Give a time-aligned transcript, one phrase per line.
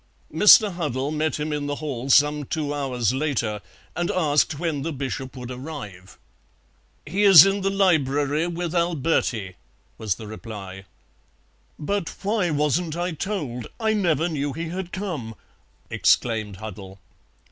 [0.33, 0.73] Mr.
[0.73, 3.61] Huddle met him in the hall some two hours later,
[3.95, 6.17] and asked when the Bishop would arrive.
[7.05, 9.57] "He is in the library with Alberti,"
[9.99, 10.85] was the reply.
[11.77, 13.67] "But why wasn't I told?
[13.79, 15.35] I never knew he had come!"
[15.91, 16.97] exclaimed Huddle.